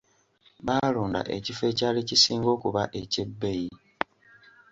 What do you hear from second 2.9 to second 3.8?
eky'ebbeyi.